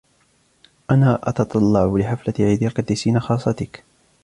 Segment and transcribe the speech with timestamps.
[0.91, 3.83] أنا أتتطلع لحفلة عيد القديسيين خاصتك.